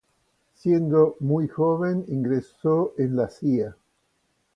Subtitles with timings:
[0.55, 3.75] Siendo muy joven ingresó en la Cía.